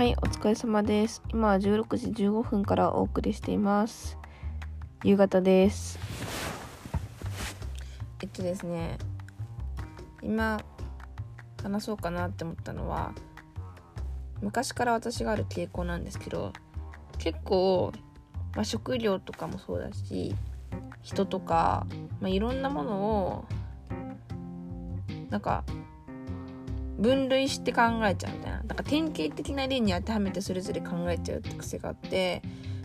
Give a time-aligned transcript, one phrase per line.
[0.00, 1.22] はい、お疲れ様です。
[1.28, 4.16] 今は16時15分からお送りしています。
[5.04, 5.98] 夕方です。
[8.22, 8.96] えっとですね、
[10.22, 10.58] 今
[11.62, 13.12] 話そうかなって思ったのは、
[14.40, 16.54] 昔から私がある傾向なんですけど、
[17.18, 17.92] 結構、
[18.54, 20.34] まあ、食料とかもそうだし、
[21.02, 21.86] 人とか、
[22.22, 23.44] まあ、いろんなものを、
[25.28, 25.62] なんか、
[27.00, 32.42] 分類して考えちゃうみたいななんか典型的な例に当てはめてそれぞれ考えちゃうって癖があって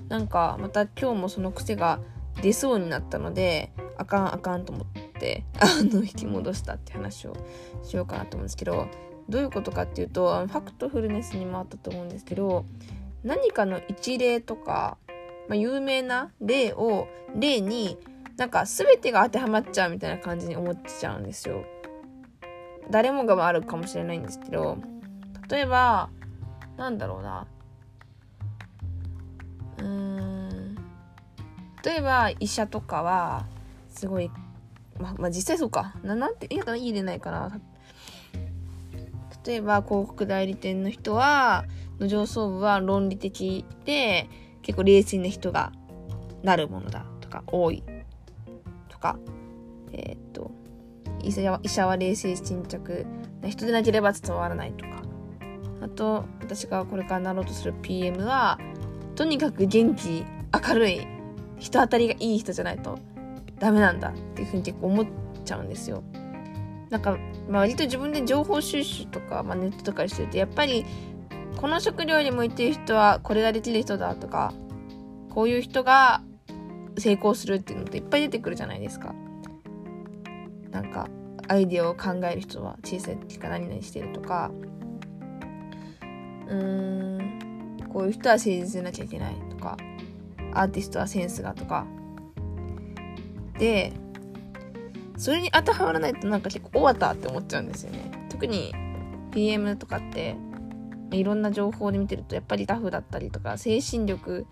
[0.07, 1.99] なんかまた今日もその癖が
[2.41, 4.87] 出そうになったのであかんあかんと思っ
[5.19, 7.35] てあの引き戻したって話を
[7.83, 8.87] しようかなと思うんですけど
[9.27, 12.65] どういうことかっていうとファクトフルネスにもあったと思うんですけど
[13.23, 14.97] 何かの一例とか、
[15.49, 17.97] まあ、有名な例を例に
[18.37, 21.63] なんか全てが当てはまっちゃうみたいな感じに思っちゃうんですよ。
[22.89, 24.77] 誰もがあるかもしれないんですけど
[25.49, 26.09] 例えば
[26.77, 27.47] なんだろうな。
[29.77, 30.75] うーん。
[31.83, 33.45] 例えば医者とかは
[33.89, 34.29] すごい
[34.99, 35.95] ままあ実際そうか。
[36.03, 37.59] ななんていいかないいでないかな。
[39.45, 41.65] 例えば広告代理店の人は
[41.99, 44.27] の上層部は論理的で
[44.63, 45.71] 結構冷静な人が
[46.43, 47.83] なるものだとか多い
[48.89, 49.17] とか。
[49.93, 50.51] えー、っと
[51.25, 53.05] 医者は医者は冷静沈着。
[53.47, 55.03] 人でなければ伝わらないとか。
[55.81, 58.59] あと私がこれからなろうとする PM は
[59.15, 60.25] とにかく元気
[60.67, 61.07] 明るい
[61.59, 62.97] 人当たりがいい人じゃないと
[63.59, 65.05] ダメなんだっていうふうに結構思っ
[65.43, 66.03] ちゃうんですよ。
[66.89, 67.17] なんか、
[67.49, 70.85] まあ、割と自分で情報収集とか、まあ、ネットとかしてるとやっぱり
[71.57, 74.53] この食料に向いてる人はこれができる人だとか
[75.29, 76.21] こういう人が
[76.97, 79.13] 成功するっていうのっていっぱい出てくるじゃないですか。
[80.75, 81.07] なんか
[81.47, 84.51] アイデアを考える人は小さい時から何々してるとか
[86.49, 89.77] うーんこういう人は誠実でなきゃいけないとか
[90.53, 91.87] アーティストはセンスがとか。
[93.57, 93.93] で
[95.15, 98.27] それに当てはまらないとなんか結構終わったって思っちゃうんですよね。
[98.29, 98.75] 特に
[99.31, 100.35] PM とかって
[101.11, 104.45] いろんな情報で見てるとやっぱりタフだったりとか精神力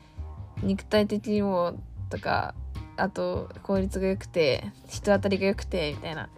[0.61, 1.73] 肉体的にも
[2.09, 2.55] とか
[2.97, 6.25] あと効率が良くて人当たりが良くてみたいな。
[6.25, 6.29] っ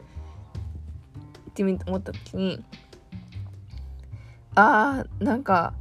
[1.53, 2.63] て思った時に
[4.55, 5.73] あーなんか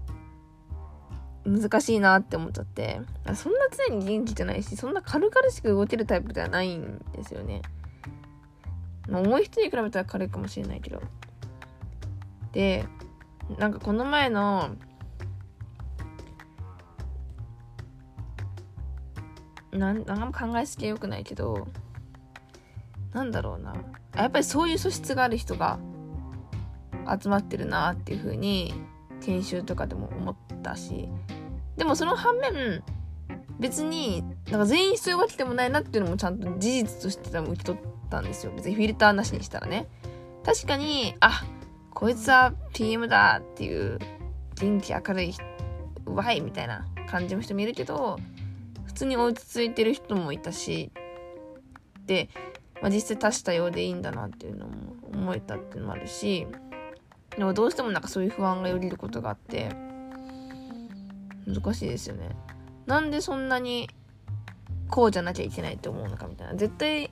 [1.45, 3.01] 難しいなって思っちゃって。
[3.35, 3.59] そんな
[3.89, 7.63] 常に元気じゃないしそんな軽々しく動けるタイプではないんですよね、
[9.09, 11.03] まあ、重い人に比べたら軽いかもしれないけど。
[12.53, 12.87] で
[13.59, 14.77] なんかこの前の
[19.79, 21.67] なんなんか考えすぎはよくないけど
[23.13, 23.75] なんだろうな。
[24.17, 25.79] やっぱりそういう素質がある人が
[27.21, 28.75] 集まってるなっていう風に
[29.21, 31.09] 研修とかでも思ったし。
[31.77, 32.85] でもその反面
[33.59, 38.53] 別になんか全員そういうわけでもないなっていうのもちゃんと事実として多分受け取ったんですよ。
[38.55, 39.87] 別にフィルターなしにしたらね。
[40.45, 41.45] 確かにあ
[41.93, 43.99] こいつは PM だっていう
[44.57, 45.35] 元気明るい
[46.07, 48.19] わいみたいな感じの人もいるけど
[48.95, 50.93] 普通に落ち着いてる人もいたし
[52.07, 52.29] で、
[52.81, 54.73] まあ、実際多種多様でいいんだなっていうのも
[55.13, 56.47] 思えたっていうのもあるし
[57.37, 59.71] でもどうしてもなんかそういう不安がよぎることがあって
[61.45, 62.31] 難しいですよね。
[62.87, 63.91] なんでそんなに
[64.89, 66.55] こうじゃなきゃいけないって思うのかみたいな。
[66.55, 67.11] 絶対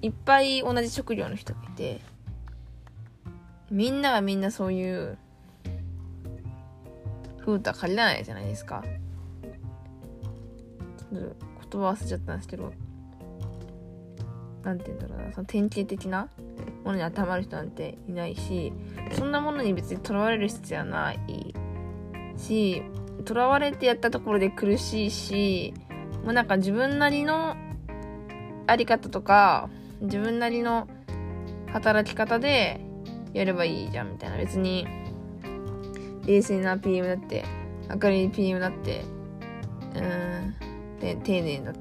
[0.00, 2.00] いっぱい同じ食料の人がいて
[3.70, 5.18] みんながみんなそういう
[7.44, 8.84] 風とは限らないじゃないですか。
[11.12, 12.72] 言葉忘れちゃったんですけど
[14.64, 16.28] なんて言うんだろうなその典型的な
[16.84, 18.72] ものに当てはまる人なんていないし
[19.12, 21.54] そんなものに別にとらわれる必要はない
[22.36, 22.82] し
[23.24, 25.74] とらわれてやったところで苦しいし
[26.24, 27.56] もうなんか自分なりの
[28.66, 29.70] あり方とか
[30.00, 30.88] 自分なりの
[31.72, 32.80] 働き方で
[33.32, 34.86] やればいいじゃんみたいな別に
[36.26, 37.44] 冷静な PM だって
[37.90, 39.02] 明るい PM だって
[39.94, 40.67] うん。
[41.00, 41.72] で丁寧な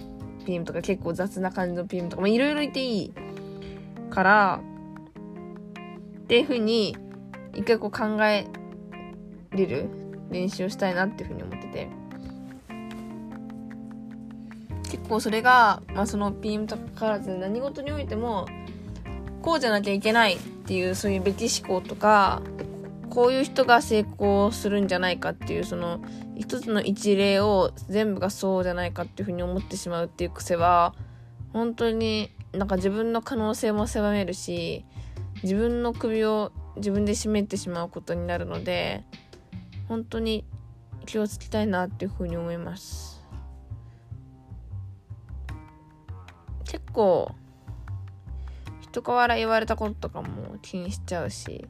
[0.45, 3.13] PM とか結構雑な感じの PM とかいろいろいていい
[4.09, 4.61] から
[6.23, 6.95] っていうふうに
[7.53, 8.47] 一回こう考え
[9.51, 9.89] れる
[10.29, 12.07] 練習をしたいなっていうふうに思ってて。
[14.89, 18.47] 結構それが、まあ、その PM とかからず何事においても
[19.41, 22.41] こうじゃなきゃいけないっていうそういうべき思考とか
[23.17, 26.01] こういう人が成功するんじゃないかっていうその
[26.35, 30.93] 一つの一例を全部がそうじゃないかっていうふうに思ってしまうっていう癖は
[31.51, 34.85] 本当になんか自分の可能性も狭めるし
[35.41, 39.03] 自分の首を自分で絞めてしまうことになるので
[39.87, 40.45] 本当に
[41.07, 43.25] 気をつけたいなっていうふうに思います。
[46.65, 47.31] 結構
[48.81, 51.67] 人から言われたこととかも気にしちゃうし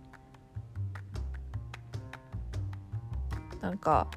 [3.67, 4.07] なんか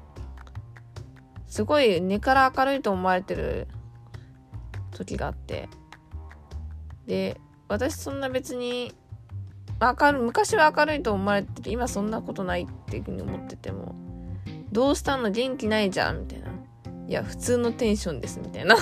[1.45, 3.67] すごい根から明るいと思われてる
[4.91, 5.67] 時があって。
[7.05, 7.37] で
[7.67, 8.93] 私そんな別に
[9.81, 13.95] 明る昔は明るいと思われてて今そんなことないっていうふうに思ってても
[14.71, 16.47] どうしたの元気ないじゃんみたいな。
[17.09, 18.77] いや普通のテンションですみたいな。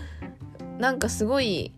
[0.78, 1.74] なんかすごい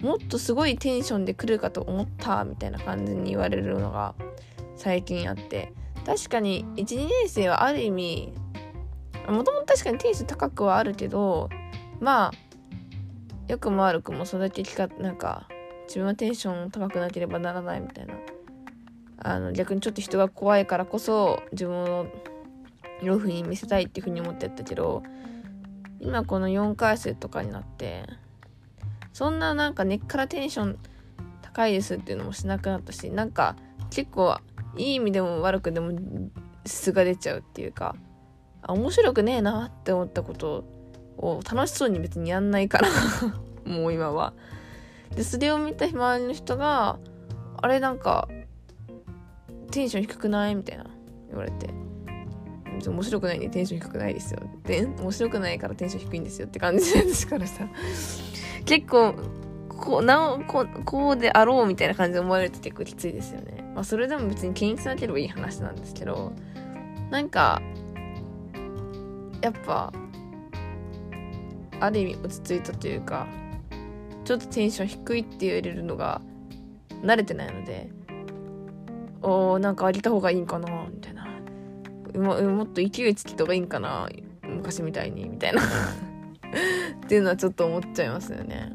[0.00, 4.16] もっとすごいテンションで来るかと思ったみたいな感じに言われるのが
[4.74, 5.72] 最近あって。
[6.04, 8.32] 確かに12年生はある意味
[9.28, 11.48] もともと確かにテンション高くはあるけど
[12.00, 12.32] まあ
[13.48, 15.48] 良くも悪くもそれだけかなんか
[15.86, 18.14] 自分はテンション高くなければならないみたいな。
[19.22, 22.06] あの逆にちょっと人が怖いからこそ自分を
[23.02, 25.02] いう風に見せたいっていう風に思ってたけど
[26.00, 28.04] 今この4回生とかになって
[29.12, 30.78] そんななんか根っからテンション
[31.42, 33.56] 高いですっていうのもしなくなったしなんか
[33.90, 34.36] 結構
[34.76, 35.92] いい意味でも悪くでも
[36.64, 37.96] 素が出ちゃうっていうか
[38.66, 40.64] 面白くねえなって思ったこと
[41.16, 42.88] を楽しそうに別にやんないから
[43.64, 44.32] もう今は。
[45.14, 46.98] でそれを見た周りの人が
[47.56, 48.28] あれなんか
[49.72, 50.86] テンション低くないみたいな
[51.28, 51.68] 言われて。
[52.88, 54.40] 面白くないんでテンション低くないですよ。
[54.64, 57.68] で面白くないからテンション低いんですよって感じですからさ
[58.64, 59.14] 結構
[59.68, 63.59] こうなおここうであろうみたいな感じで思われると結構きついですよね。
[63.74, 66.32] まあそれでも別に気にしなければいい話なんですけど
[67.10, 67.60] なんか
[69.40, 69.92] やっぱ
[71.80, 73.26] ある意味落ち着いたというか
[74.24, 76.20] ちょっとテンション低いって言われるのが
[77.02, 77.90] 慣れてないので
[79.22, 81.26] おーなんかあげた方がいいんかなみたいな
[82.14, 84.08] ももっと勢いつきた方がいいんかな
[84.42, 85.64] 昔みたいにみたいなっ
[87.08, 88.72] ていうのはちょっと思っちゃいますよね。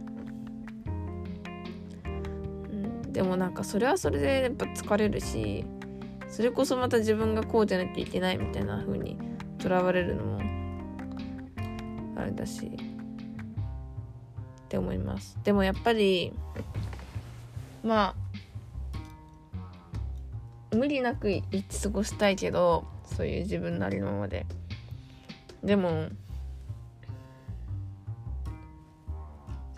[3.15, 5.63] でもなんかそれはそれでやっぱ疲れるし
[6.27, 9.17] それこそまた自分がこうじゃなきゃいけないみたいな風に
[9.57, 10.41] とらわれるのも
[12.17, 12.69] あれだしっ
[14.67, 15.39] て思います。
[15.45, 16.33] でもやっぱり
[17.85, 18.15] ま
[20.71, 24.45] あ無理なく生き過ごしたいけどそういう自分なりのままで。
[25.63, 26.09] でも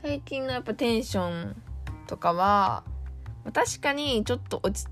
[0.02, 1.56] 最近のやっぱテンション
[2.08, 2.84] とかは
[3.54, 4.88] 確かにちょっと落ち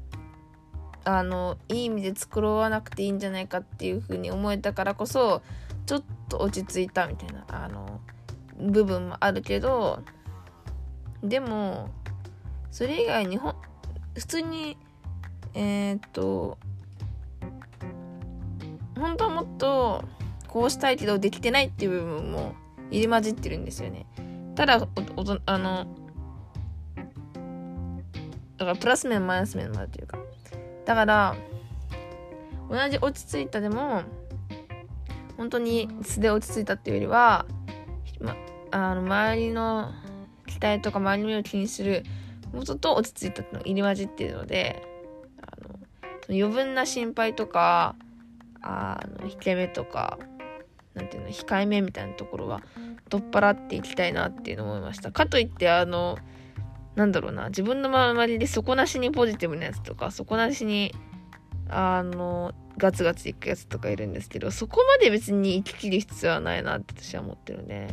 [1.04, 5.44] あのいい意味で作わなくていいんじゃないかっていう風に思えたからこそ
[5.86, 8.00] ちょっと落ち着いたみたいなあの
[8.60, 10.02] 部分もあるけど
[11.24, 11.90] でも
[12.72, 13.54] それ以外にほ
[14.16, 14.78] 普通に
[15.54, 16.58] えー、っと
[18.98, 20.04] 本当はもっと
[20.48, 22.56] こうしたいけどできてないっていう部分も
[22.90, 24.06] 入り混じってるんですよね。
[24.56, 24.88] ただ、
[25.18, 25.86] おおあの、
[28.58, 30.18] だからプラス面マイナス面もあるというか。
[30.86, 31.36] だから、
[32.70, 34.04] 同じ落ち着いたでも、
[35.38, 37.46] 本当に素で落ち着いたっていうよりは、
[38.20, 38.36] ま、
[38.72, 39.92] あの、周りの
[40.48, 42.04] 期待とか周りの目を気にする
[42.54, 44.84] 元と落ち着いたっていうのが入り混じっているので、
[45.42, 45.80] あの、
[46.30, 47.96] 余分な心配とか、
[48.66, 50.18] あの引け目とか
[50.96, 52.64] なんていうの控えめみたいなところは
[53.10, 56.18] 取っ払っていきたいなっていうのを思いましたかといってあの
[56.96, 57.50] なんだろうな。
[57.50, 60.94] 自分の周りで底なしにポジティブなやつとか底なしに
[61.70, 67.88] あのガツガツいくやつとかいるんですけどそこまで別に生ききる必要はないなって私は思ってるんで、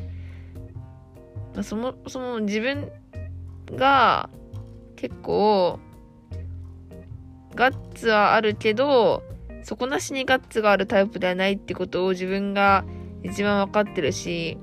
[1.55, 2.91] まあ、そもそも自分
[3.75, 4.29] が
[4.97, 5.79] 結構
[7.55, 9.23] ガッツはあるけど
[9.63, 12.85] 底なしにガッツがあるタイプではないってことを自分が
[13.23, 14.59] 一番分かってるし、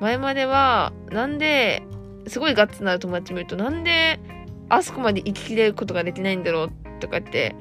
[0.00, 1.82] 前までは、なんで、
[2.28, 4.20] すごいガッツのある友達見ると、なんで、
[4.68, 6.70] あそこまで生ききれることができないんだろう
[7.00, 7.54] とかって、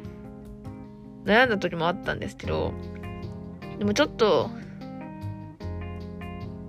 [1.26, 2.74] 悩んだ時もあったんですけど、
[3.80, 4.50] でもちょっと、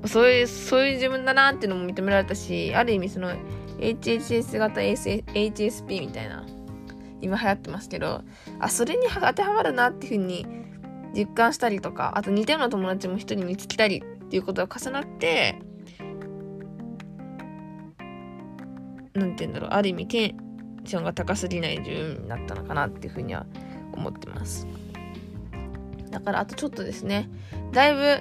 [0.06, 3.32] そういう、そういう自分だなっていうのも認められたし、ある意味その、
[3.78, 6.44] HHS 型 HSP みたいな
[7.20, 8.22] 今流行ってますけど
[8.58, 10.46] あそれに当てはまるなっていうふうに
[11.14, 15.60] 実感したりとかあと似たような友達も一人見つけたりっていうことが重なって
[19.18, 19.70] 何て言うんだろう。
[19.70, 20.36] ある意味テン
[20.84, 23.46] ションが高すぎない自分になったのかなっていうふうには
[23.92, 24.66] 思ってます。
[26.10, 27.28] だからあとちょっとですね。
[27.72, 28.20] だいぶ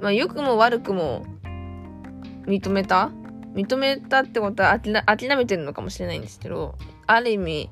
[0.00, 1.24] まあ良くも悪くも
[2.46, 3.10] 認めた？
[3.54, 6.74] 認めたってことは諦めてるのかもしれないんですけど
[7.06, 7.70] ある意味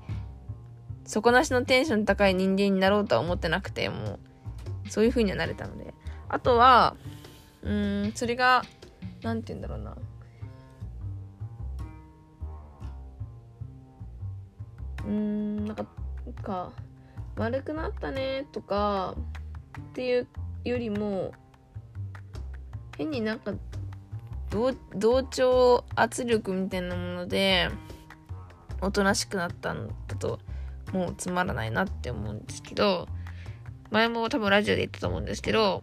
[1.07, 4.19] 底なしのテンション高い人間になろうとは思ってなくても
[4.87, 5.95] うそういう風にはなれたので。
[6.33, 6.95] あとは
[7.63, 8.63] うーんそれが
[9.23, 9.97] 何て言うんだろうな。
[15.11, 15.85] うーんなんか
[16.43, 16.73] か
[17.37, 19.17] 丸くなったねとか
[19.79, 20.29] っていう
[20.65, 21.33] よりも
[22.97, 23.53] 変になんか
[24.51, 27.69] 同同調圧力みたいなもので
[28.81, 30.39] おとなしくなったんだと
[30.93, 33.09] もうつまらないなって思うんですけど
[33.91, 35.83] 前も多分ラジオで言ったと思うんですけど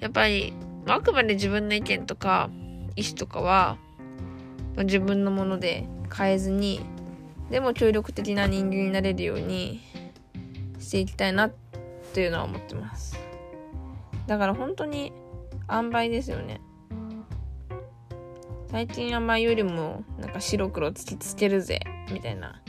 [0.00, 0.54] やっぱり
[0.86, 2.50] あくまで自分の意見とか
[2.96, 3.78] 意思とかは
[4.76, 6.80] 自分のもので変えずに
[7.50, 9.80] でも協力的な人間になれるように
[10.78, 11.52] していきたいなっ
[12.12, 13.18] ていうのは思ってます。
[14.26, 15.12] だから本当に
[15.70, 16.60] 塩梅ですよね。
[18.70, 21.80] 最近は前よりもなんか白黒突きつけるぜ
[22.12, 22.60] みたいな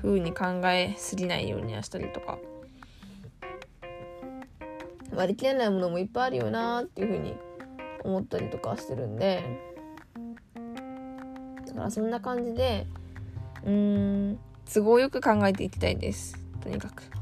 [0.00, 2.38] 風に考えすぎないようにはしたりとか。
[5.12, 7.34] 割り切れないものもいっぱいあるよなっていう風に
[8.04, 9.42] 思ったりとかしてるんで。
[11.66, 12.86] だからそんな感じで
[13.64, 14.38] うん
[14.72, 16.36] 都合よく考えていきたいです。
[16.60, 17.02] とにかく。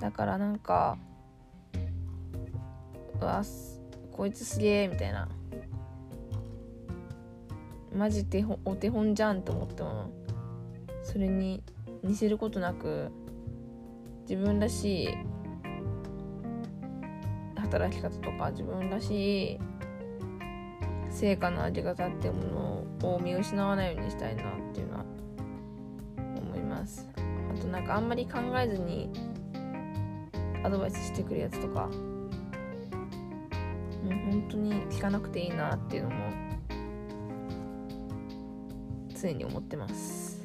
[0.00, 0.98] だからなんか
[3.20, 3.44] うわ
[4.10, 5.28] こいつすげえみたいな。
[7.94, 10.10] マジ手お手本じゃんと思っても
[11.02, 11.62] それに
[12.02, 13.10] 似せることなく
[14.22, 15.08] 自分らしい
[17.56, 19.58] 働き方とか自分らしい
[21.12, 25.04] 成果のあり方っていうものを見失わないようにしたいなっていうのは
[26.16, 27.08] 思います。
[27.16, 29.10] あとなんかあんまり考えずに
[30.64, 31.88] アドバイスしてくるやつとか。
[34.02, 36.16] もう本当に聞かなくていいなっていうのも
[39.14, 40.44] 常に思ってます。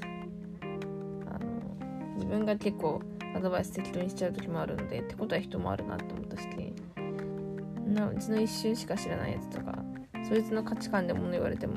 [1.25, 3.01] あの自分が結構
[3.35, 6.47] アドバイス適当にしちゃう時もあるのでってことは人もあるなって思ったし。
[7.87, 9.76] なうちの一瞬しか知らないやつとか。
[10.27, 11.75] そいつの価値観で物言われても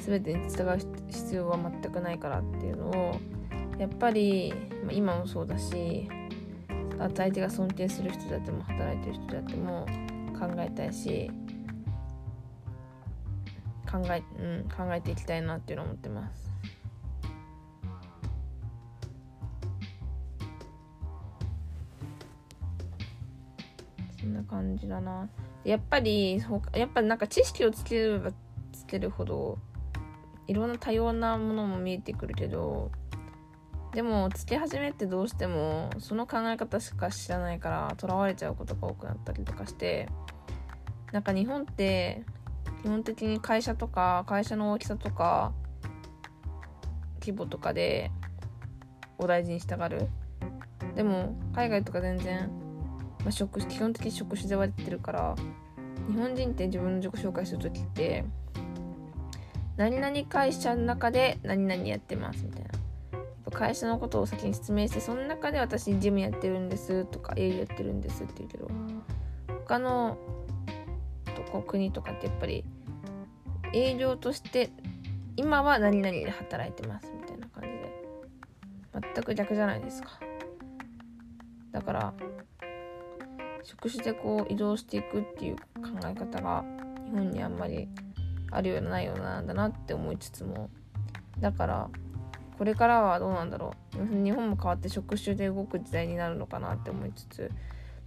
[0.00, 3.20] 全てに従う必要は全くないからっていうのを
[3.78, 4.54] やっぱり、
[4.84, 6.08] まあ、今もそうだし
[6.98, 9.86] あと相手が尊敬する人であっても働いてる人であっても
[10.38, 11.30] 考えたいし
[13.90, 16.48] 考え,、うん、考えていきたいなっていうのを思ってます。
[24.20, 25.28] そんな感じだな。
[25.64, 26.42] やっぱり
[26.74, 28.30] やっぱなんか知識をつければ
[28.72, 29.58] つけるほど
[30.46, 32.90] いろんな多様なものも見えてくるけど
[33.92, 40.08] でもつけ始めってどうしてもその考え方しか知らないからとらわれちゃうことが多くなったりとかして
[41.12, 42.22] なんか日本って
[42.82, 45.52] 基本的に会社とか会社の大きさとか
[47.20, 48.10] 規模とかで
[49.18, 50.08] お大事にしたがる。
[50.94, 52.50] でも海外とか全然、
[53.28, 55.36] まあ、職基本的に職種で割れてるから
[56.08, 58.24] 日本人って自分の自己紹介する時って
[59.76, 62.70] 何々会社の中で何々やってますみたいな。
[63.50, 68.70] 会社のことを先に説明してその中で私ジムやってるんですとか営業やってるんですって言うけど
[69.66, 70.16] 他の
[71.34, 72.64] とこ国とかってやっぱり
[73.74, 74.70] 営業として
[75.36, 77.92] 今は何々で働いてますみたいな感じで。
[79.14, 80.18] 全く逆じゃないですか。
[81.72, 82.14] だから
[83.68, 85.62] 職種でこう移動していくっていう考
[86.02, 86.64] え方が
[87.04, 87.86] 日本にあんまり
[88.50, 90.70] あるようなないようなんだなって思いつつも。
[91.38, 91.90] だから
[92.56, 94.24] これからはどうなんだろう。
[94.24, 97.52] 日本も変わって職種で動く時代になるのかなって思いつつ。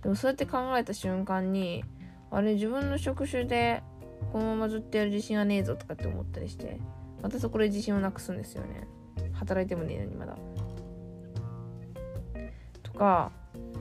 [0.02, 1.86] でもそうやって考えた瞬間に
[2.32, 3.84] あれ自分の職種で
[4.32, 6.80] このままずっとやる自信はねえぞとかって思ったりして
[7.22, 8.88] またそこで自信をなくすんですよね。
[9.34, 10.36] 働いてもねえのにまだ。
[12.82, 13.32] とか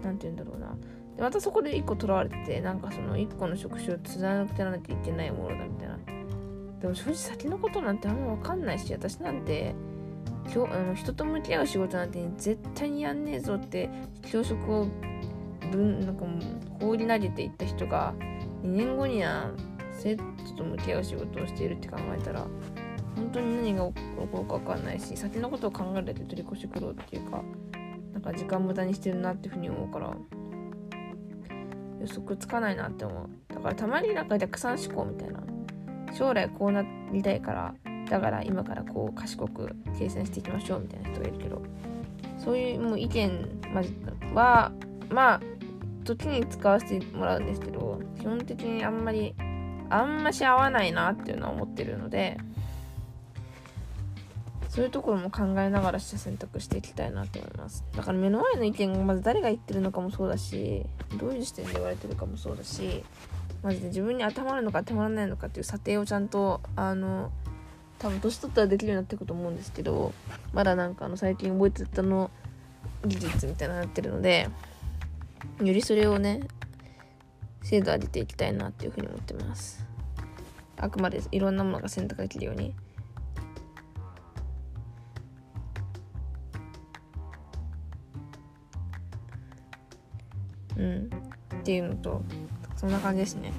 [0.03, 0.77] 何て言うんだろうな。
[1.21, 5.99] でまたそこで1個とらわれててなんかその1個の職種を貫なくてなきゃいけないものだみたいな。
[6.81, 9.75] でも正直先のことなんてあんま分かんないし私なんて
[10.47, 13.91] 今日あの人と向き合う仕事なんて絶対にやんねえぞって
[14.33, 14.87] 教職を
[15.71, 18.15] 分なんかもう放り投げていった人が
[18.63, 19.51] 2年後には
[19.93, 20.25] 生徒
[20.57, 22.47] と向き合う仕事をしているって考えたら
[23.15, 23.93] 本当に何が起
[24.33, 27.43] こるか分かんないし先のことを考えるだけ取り越し苦労っていうか
[28.15, 30.17] なんか時間無駄にしてるなっていうふうに思うから。
[32.01, 33.29] 予測つかないなって思う。
[33.55, 35.41] だからたまになんか逆算思考みたいな。
[36.13, 37.75] 将来こうなりたいから
[38.09, 41.63] だから今からこう賢く計算していきましょうみたいな人がいるけど
[42.39, 43.31] そういうもう意見
[44.35, 44.73] は
[45.11, 45.41] まあ
[46.05, 49.35] 時に使わせてもらうんですけど基本的にあんまり
[49.91, 52.39] あんまし合わないなっていうのは思ってるので
[54.71, 57.85] そういうところも考えながらして選択していきたいなと思います。
[57.97, 60.87] だから目の前の意見がまず誰が言ってるのかもそうだし
[61.19, 63.03] どういう視点で言われてるかもそうだし
[63.65, 67.33] マジで自分に当てはまるのか当てはまらないのかっていう査定をちゃんとあの
[67.99, 70.13] 多分年取ったらできるようになっていくと思うんですけど
[70.53, 72.31] まだなんかあの最近覚えてたの
[73.05, 74.49] 技術みたいなのなってるので
[75.61, 76.43] よりそれをね
[77.63, 79.85] 精度上げていきたいなっていうふうに思ってます。
[80.77, 82.73] あくまでいろんなものが選択できるように
[90.81, 91.11] うん。
[91.61, 92.23] っていうのと
[92.77, 93.53] そんな感じですね。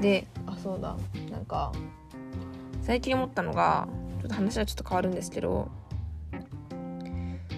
[0.00, 0.96] であそうだ。
[1.30, 1.72] なんか
[2.82, 3.88] 最近思ったのが
[4.20, 5.68] ちょっと話はちょっと変わるんですけど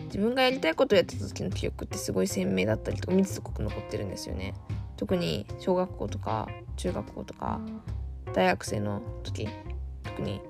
[0.07, 4.55] 自分がやりたいことをやってた時の記憶ってすごい鮮明だったりとか密度濃く残ってるんですよね。
[4.97, 7.61] 特に小学校とか中学校とか
[8.33, 9.49] 大学生の時。
[10.19, 10.41] 特に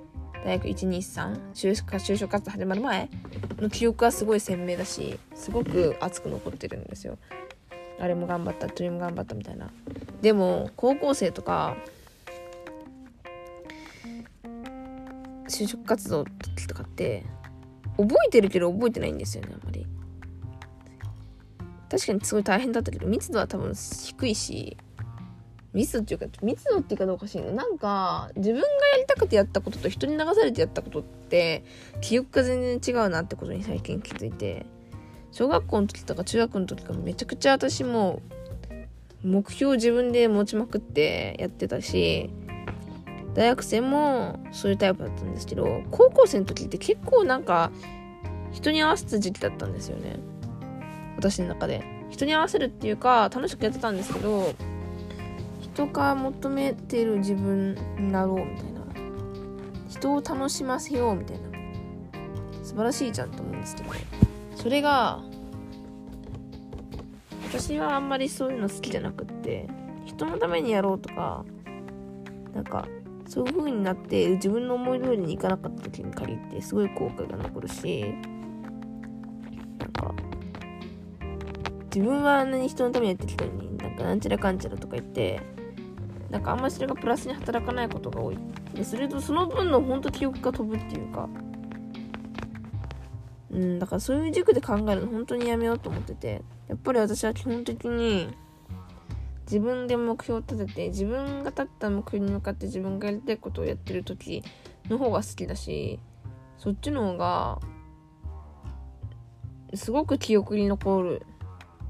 [0.45, 3.11] 大学123就職就職活動始まる前
[3.59, 7.19] の記憶はすごい鮮明だしすごく熱く残ってるんですよ。
[8.01, 9.71] あれも頑張った鳥も頑張ったみたいな。
[10.23, 11.77] でも高校生とか
[15.49, 17.25] 就職活動とかって
[17.97, 19.87] 覚えてるけど覚えてないんですよねあんまり。
[21.91, 24.77] 確かにすごい大変だったけど密度は多分低いし
[25.73, 27.41] 密度っていうか密度っていうかどうかしい。
[27.41, 31.65] のなんか自分がやりたくてやったことと人に流されてやったことって
[32.01, 34.67] 記憶が全然違うなってことに最近気づいて。
[35.39, 38.21] 小学校の時とか中学の時とかめちゃくちゃ私も
[39.23, 42.29] 目標を自分で持ちまくってやってたし
[43.35, 47.71] 大学生もそういうタイプだったんですけど高校生の時って結構なんか
[48.51, 50.17] 人に合わせた時期だったんですよね。
[51.17, 51.85] 私の中で。
[52.11, 54.55] 人に合わせるっていうか楽しくやってたんですけど
[55.61, 58.81] 人が求めてる自分になろうみたいな。
[59.89, 61.49] 人を楽しませようみたいな。
[62.65, 63.91] 素晴らしいじゃんと思うんですけど
[64.57, 65.21] それが
[67.51, 69.67] 私はあんまりそういうの好きじゃなくって
[70.05, 71.47] 人のためにやろうとか
[72.55, 72.87] なんか
[73.27, 78.05] そういう風になって自分の思い通りにいかなかった時に限ってすごい後悔が残るし
[79.79, 80.15] なんか
[81.95, 85.41] 自分はあんなに人のためにやってきたのになんかなんちゃらかんちゃらとか言って
[86.29, 88.39] なんかあんまりそれがプラスに働かないことが多い。
[88.75, 91.29] でするとその分の本当記憶が飛ぶっていうか
[93.51, 96.43] うんだからそういう軸で考えるの本当にやめようと思ってて。
[96.69, 98.35] やっぱり私は基本的に
[99.47, 104.43] 自分で目標を立てて自分が立った目標に向かって自分がやりたいことをやってる時
[104.89, 105.99] の方が好きだし
[106.59, 107.61] そっちの方が
[109.75, 111.23] すごく記憶に残る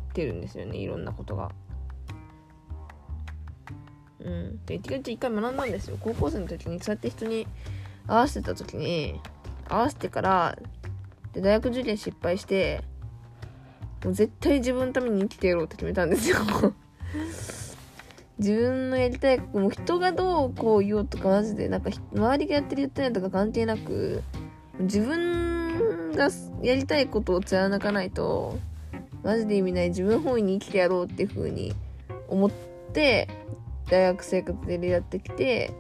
[0.09, 1.51] ってるんですよねいろんなことが。
[4.21, 4.65] うん。
[4.67, 5.97] で、一回一回学んだんですよ。
[6.01, 7.47] 高校生の時にそうやって人に
[8.09, 9.21] 合わせてた時に
[9.69, 10.59] 合わせてから
[11.33, 12.83] で大学受験失敗して
[14.05, 16.37] もう絶対自分のために生きてやろうって決めたんですよ。
[18.39, 21.69] 自分のやりたいもう人がどうこう言おうとかマジで。
[21.69, 24.23] なんか周りがやってる言ってないとか関係なく
[24.79, 26.31] 自分が
[26.63, 28.59] やりたいことを貫かないと
[29.25, 31.75] マジで意味ない自分本位に生きてやろうっていう風に
[32.29, 32.51] 思っ
[32.93, 33.29] て
[33.91, 35.73] 大学生活でやってきて、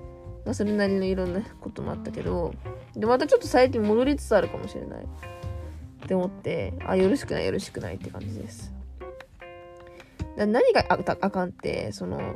[0.45, 2.55] まあ、それなりのいろんなこともあったけど
[2.97, 5.07] でまたちょっと最近戻りつつあるかもしれない。
[6.09, 8.73] って思ってあよろしくないよろしくないって感じです。
[10.37, 12.35] 何がああかんってその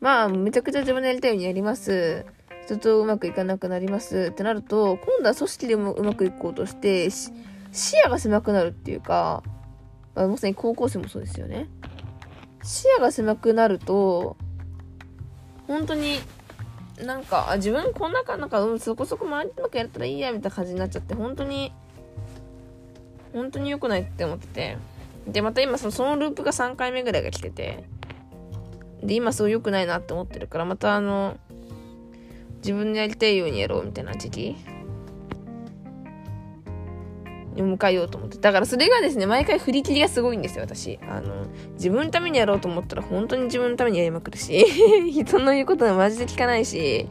[0.00, 2.24] まあめちゃくちゃ自分のやりたいようにやります。
[2.64, 4.30] 人とうまくいかなくなります。
[4.30, 7.30] ってなると今度は組織でもうまくいこうとして視
[8.02, 9.42] 野が狭くなるっていうか、
[10.14, 11.68] まあ、まさに高校生もそうですよね。
[12.62, 14.38] 視野が狭くなると
[15.66, 16.20] 本当に
[17.04, 21.74] なんか自分こんなかなんか、うん、そこそこ周りうまくやれたらいいやみたいな感じになっちゃって本当に
[23.32, 24.76] 本当に良くないって思ってて。
[25.26, 27.84] でまた今そのそのループが3回目ぐらいが来てて。
[29.02, 31.38] で今そう良くないなって思ってるからまたあの
[32.58, 34.56] 自分でやりたいようにやろうみたいな時期。
[37.54, 38.38] に迎えようと思って。
[38.38, 40.98] だからそれがですね毎回振り切りがすごいんですよ私。
[41.08, 44.64] あの自分のためにやろうと思ったら本当に自分のためにやりまくるし。
[45.10, 47.06] 人の言うことはマジで聞かないし。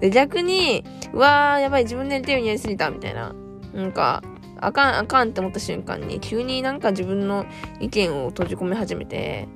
[0.00, 3.34] で逆にうわーやばい自分でやりたいようにやりすぎたみたいな。
[3.74, 4.22] なんか
[4.60, 7.46] あかんあかんって思った瞬間に急になんか自分の
[7.80, 9.48] 意見を閉じ込め始めて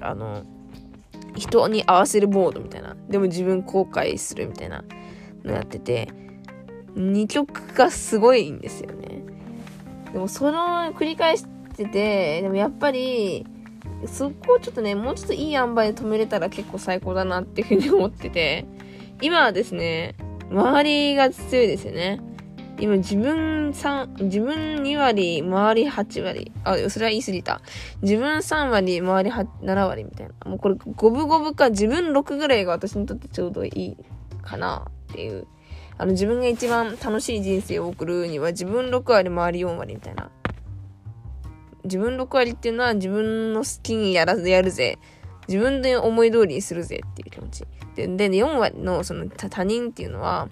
[0.00, 0.44] あの
[1.36, 4.84] 人に合わせるボードみたいなでも自分後悔するみたいな
[5.44, 6.08] のやってて
[6.94, 9.22] 二極がすごいんですよね
[10.12, 13.46] でもその繰り返しててでもやっぱり
[14.06, 18.66] そこをちょっとね、もうちょっといい塩梅で止めれたら結構最高だなっていうふうに思ってて、
[19.20, 20.16] 今はですね、
[20.50, 22.20] 周りが強いですよね。
[22.78, 26.52] 今自分3、自分2割、周り8割。
[26.64, 27.60] あ、それは言い過ぎた。
[28.02, 30.50] 自分3割、周り7割みたいな。
[30.50, 33.96] もうこれ五分五分か自分6ぐらいが私にとってちょうどいい
[34.42, 35.46] かなっていう。
[35.98, 40.30] あの自分が一番楽しい人生を送るには自分6割、周り4割みたいな。
[41.84, 44.98] 自分6割っていうのは自分の好きにやらずやるぜ。
[45.48, 47.64] 自分で思い通りにするぜっていう気持ち。
[47.96, 50.48] で、で4割のその他人っていうのは、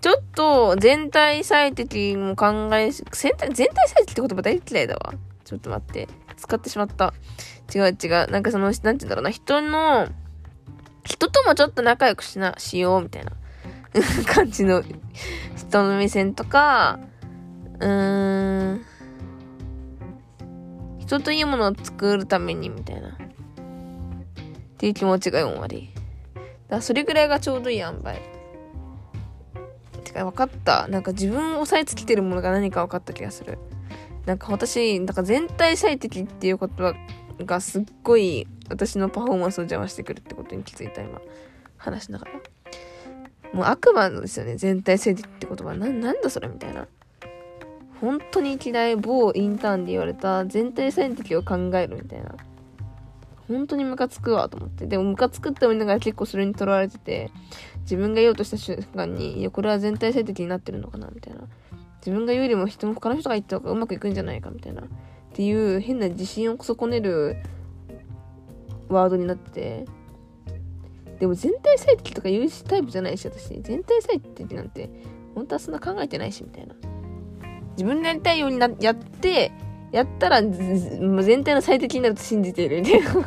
[0.00, 5.14] ちょっと全体最適も考え、全体、全体最適って言葉大嫌いだわ。
[5.44, 6.08] ちょっと待って。
[6.36, 7.14] 使ってしまった。
[7.74, 8.30] 違う違う。
[8.30, 9.30] なんかその、なんて言うんだろうな。
[9.30, 10.08] 人の、
[11.04, 13.32] 人ともちょっと仲良くしな、しよう、みたいな
[14.26, 14.82] 感じの
[15.56, 16.98] 人の目線とか、
[17.78, 18.84] うーん、
[20.98, 23.08] 人といいものを作るために、みたいな。
[23.10, 23.12] っ
[24.78, 25.90] ていう気持ちが4割。
[26.68, 28.35] だそれぐらいがちょうどいい塩梅。
[30.16, 30.88] か分かった。
[30.88, 33.58] なんか自分を押さえつけてるものが何か分かった気がする。
[34.24, 36.94] なんか私、なんか全体最適っていう言葉
[37.44, 41.20] がすっごい私のパフォーマンスを邪魔してくるってことに気づいた今。
[41.76, 42.32] 話しながら。
[43.52, 44.56] もう悪魔のですよね。
[44.56, 45.74] 全体最適って言葉。
[45.74, 46.86] な、なんだそれみたいな。
[48.00, 52.34] 本当に嫌い某インターンで言われた全体最適を考えるみたいな。
[53.48, 54.86] 本当にムカつくわと思って。
[54.86, 57.30] でもムカつくって思いながら結構それにとらわれてて、
[57.86, 61.42] 自分が言おうとした瞬間に、いや、これは全体最適になってるのかなみたいな。
[62.00, 64.82] 自分が言うよりも人も他の人が言った方がうまくいくんじゃないかみたいな。
[64.82, 64.84] っ
[65.32, 67.36] ていう変な自信を損ねる
[68.88, 69.84] ワードになってて。
[71.20, 73.60] でも全体最適とか言うタイプじゃないし、私。
[73.62, 74.90] 全体最適なんて、
[75.34, 76.74] 本当はそんな考えてないし、みたいな。
[77.70, 79.52] 自分でやりたいようになやって、
[79.92, 83.24] やったら全体の最適になると信じているみたいな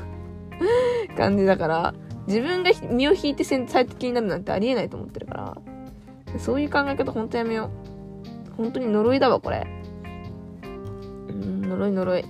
[1.17, 1.93] 感じだから、
[2.29, 5.57] 自分が身を引いて最適になるなんてありえないと思ってるから、
[6.37, 7.71] そういう考え方ほんとやめよ
[8.51, 8.53] う。
[8.55, 9.65] 本当に呪いだわ、これ。
[10.63, 12.21] うん、呪い呪い。
[12.21, 12.25] う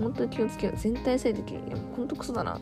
[0.00, 0.78] ん、本当に気をつけよう。
[0.78, 1.52] 全体最適。
[1.52, 2.56] いや、ほんとクソだな。
[2.56, 2.60] っ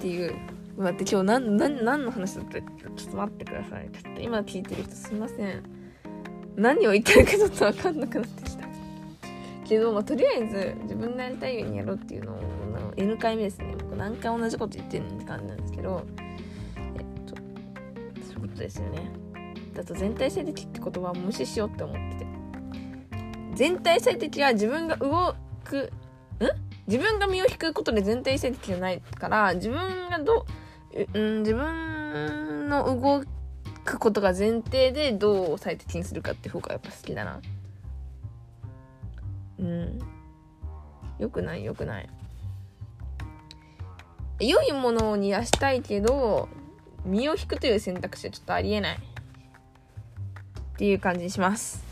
[0.00, 0.34] ていう。
[0.76, 3.88] 待って、今日何、何、何の話だったちょっと待ってください。
[3.92, 5.62] ちょっと今聞いてる人すいません。
[6.56, 8.68] 何を言ってるかちょっとわかんなくなってきた。
[9.66, 12.59] けど、まあ、とりあえず自分のやりたいようにやろうっていうのを
[13.00, 13.74] N 回目ですね。
[13.78, 16.04] 僕何回同じこと言ってるって感じなんですけど
[16.98, 17.42] えっとそ
[18.32, 19.10] ういうことですよね。
[19.74, 22.30] だと全体最適って言葉を無視しようって思ってて。
[23.54, 25.34] 全体最適は自分が動
[25.64, 25.92] く
[26.40, 26.46] ん？
[26.86, 30.46] 自分が身を引くことで全体最適じゃないから自分がど
[31.14, 33.24] う、うん、自分の動
[33.84, 37.40] くことが前提でどう最適にするかって方がやっぱ好きだな。
[39.58, 39.98] うん。
[41.18, 41.64] よくない？
[41.64, 42.08] よくない。
[44.40, 46.48] 良いものを煮出したいけど
[47.04, 48.96] 身を引くという選択肢はちょっとありえない。
[48.96, 49.02] っ
[50.80, 51.84] ていう感じにします。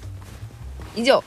[0.96, 1.22] 以上。